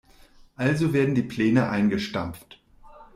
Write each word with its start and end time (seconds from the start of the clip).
Also 0.55 0.93
werden 0.93 1.13
die 1.13 1.21
Pläne 1.21 1.69
eingestampft. 1.69 2.59